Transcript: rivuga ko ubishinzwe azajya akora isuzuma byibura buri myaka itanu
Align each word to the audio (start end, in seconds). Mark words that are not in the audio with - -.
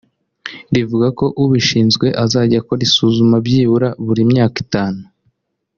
rivuga 0.75 1.07
ko 1.19 1.25
ubishinzwe 1.43 2.07
azajya 2.23 2.57
akora 2.61 2.81
isuzuma 2.87 3.35
byibura 3.45 3.89
buri 4.05 4.21
myaka 4.31 4.55
itanu 4.65 5.01